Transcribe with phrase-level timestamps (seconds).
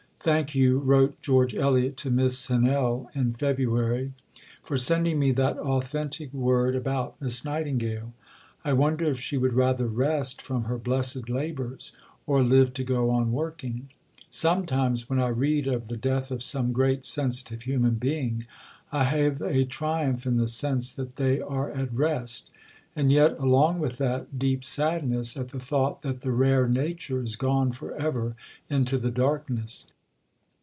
[0.23, 4.13] "Thank you," wrote George Eliot to Miss Hennell in February,
[4.63, 8.13] "for sending me that authentic word about Miss Nightingale.
[8.63, 11.91] I wonder if she would rather rest from her blessed labours,
[12.27, 13.89] or live to go on working.
[14.29, 18.45] Sometimes when I read of the death of some great sensitive human being,
[18.91, 22.51] I have a triumph in the sense that they are at rest;
[22.95, 27.35] and yet, along with that, deep sadness at the thought that the rare nature is
[27.35, 28.35] gone for ever
[28.69, 29.87] into the darkness."